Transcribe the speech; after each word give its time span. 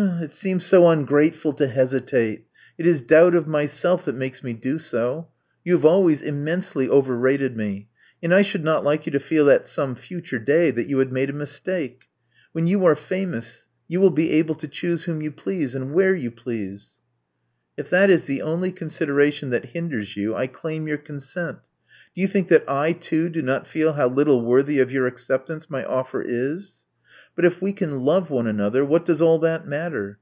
It 0.00 0.30
seems 0.30 0.64
so 0.64 0.88
ungrateful 0.88 1.52
to 1.54 1.66
hesitate. 1.66 2.44
It 2.78 2.86
is 2.86 3.02
doubt 3.02 3.34
of 3.34 3.48
myself 3.48 4.04
that 4.04 4.14
makes 4.14 4.44
me 4.44 4.52
do 4.52 4.78
so. 4.78 5.26
You 5.64 5.72
have 5.72 5.84
always 5.84 6.22
immensely 6.22 6.88
overrated 6.88 7.56
me; 7.56 7.88
and 8.22 8.32
I 8.32 8.42
should 8.42 8.62
not 8.62 8.84
like 8.84 9.06
you 9.06 9.12
to 9.12 9.18
feel 9.18 9.50
at 9.50 9.66
some 9.66 9.96
future 9.96 10.38
day 10.38 10.70
that 10.70 10.86
you 10.86 10.98
had 11.00 11.10
made 11.12 11.30
a 11.30 11.32
mistake. 11.32 12.04
When 12.52 12.68
you 12.68 12.86
are 12.86 12.94
famous, 12.94 13.66
you 13.88 13.98
will 14.00 14.10
be 14.12 14.30
able 14.34 14.54
to 14.56 14.68
choose 14.68 15.02
whom 15.02 15.20
you 15.20 15.32
please, 15.32 15.74
and 15.74 15.92
where 15.92 16.14
you 16.14 16.30
please." 16.30 16.92
If 17.76 17.90
that 17.90 18.08
is 18.08 18.26
the 18.26 18.40
only 18.40 18.70
consideration 18.70 19.50
that 19.50 19.66
hinders 19.70 20.16
you, 20.16 20.32
I 20.32 20.46
claim 20.46 20.86
your 20.86 20.98
consent. 20.98 21.58
Do 22.14 22.20
you 22.22 22.28
think 22.28 22.46
that 22.48 22.62
I, 22.68 22.92
too, 22.92 23.28
do 23.30 23.42
not 23.42 23.66
feel 23.66 23.94
how 23.94 24.06
little 24.08 24.44
worthy 24.44 24.78
of 24.78 24.92
your 24.92 25.08
acceptance 25.08 25.68
my 25.68 25.82
oflFer 25.82 26.22
is? 26.24 26.84
But 27.34 27.44
if 27.44 27.62
we 27.62 27.72
can 27.72 28.00
love 28.00 28.30
one 28.30 28.48
another, 28.48 28.84
what 28.84 29.04
does 29.04 29.22
all 29.22 29.38
that 29.38 29.64
matter? 29.64 30.16